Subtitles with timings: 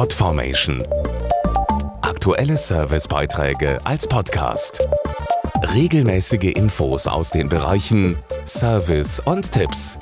[0.00, 0.82] Podformation.
[2.00, 4.88] Aktuelle Servicebeiträge als Podcast.
[5.74, 8.16] Regelmäßige Infos aus den Bereichen
[8.46, 9.98] Service und Tipps.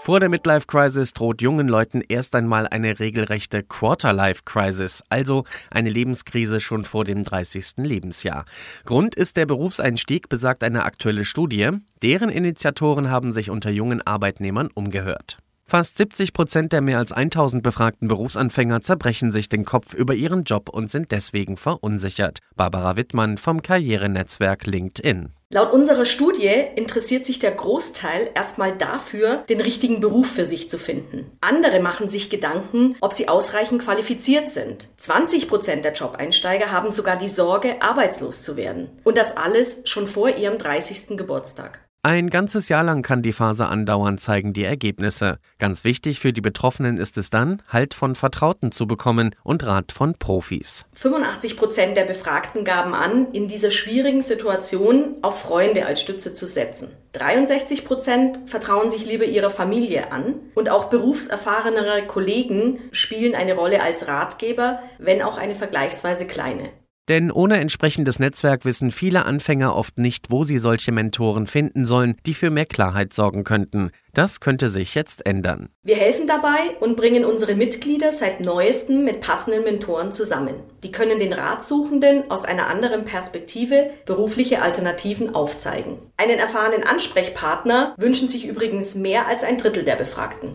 [0.00, 5.88] Vor der Midlife Crisis droht jungen Leuten erst einmal eine regelrechte Quarterlife Crisis, also eine
[5.88, 7.78] Lebenskrise schon vor dem 30.
[7.78, 8.44] Lebensjahr.
[8.84, 11.70] Grund ist der Berufseinstieg, besagt eine aktuelle Studie.
[12.02, 15.38] Deren Initiatoren haben sich unter jungen Arbeitnehmern umgehört.
[15.74, 20.44] Fast 70 Prozent der mehr als 1000 befragten Berufsanfänger zerbrechen sich den Kopf über ihren
[20.44, 22.38] Job und sind deswegen verunsichert.
[22.54, 25.30] Barbara Wittmann vom Karrierenetzwerk LinkedIn.
[25.50, 30.78] Laut unserer Studie interessiert sich der Großteil erstmal dafür, den richtigen Beruf für sich zu
[30.78, 31.32] finden.
[31.40, 34.86] Andere machen sich Gedanken, ob sie ausreichend qualifiziert sind.
[34.98, 38.90] 20 Prozent der Jobeinsteiger haben sogar die Sorge, arbeitslos zu werden.
[39.02, 41.16] Und das alles schon vor ihrem 30.
[41.16, 41.80] Geburtstag.
[42.06, 45.38] Ein ganzes Jahr lang kann die Phase andauern, zeigen die Ergebnisse.
[45.58, 49.90] Ganz wichtig für die Betroffenen ist es dann, Halt von Vertrauten zu bekommen und Rat
[49.90, 50.84] von Profis.
[50.92, 56.46] 85 Prozent der Befragten gaben an, in dieser schwierigen Situation auf Freunde als Stütze zu
[56.46, 56.90] setzen.
[57.12, 63.82] 63 Prozent vertrauen sich lieber ihrer Familie an und auch berufserfahrenere Kollegen spielen eine Rolle
[63.82, 66.68] als Ratgeber, wenn auch eine vergleichsweise kleine.
[67.08, 72.16] Denn ohne entsprechendes Netzwerk wissen viele Anfänger oft nicht, wo sie solche Mentoren finden sollen,
[72.24, 73.90] die für mehr Klarheit sorgen könnten.
[74.14, 75.68] Das könnte sich jetzt ändern.
[75.82, 80.54] Wir helfen dabei und bringen unsere Mitglieder seit neuestem mit passenden Mentoren zusammen.
[80.82, 85.98] Die können den Ratsuchenden aus einer anderen Perspektive berufliche Alternativen aufzeigen.
[86.16, 90.54] Einen erfahrenen Ansprechpartner wünschen sich übrigens mehr als ein Drittel der Befragten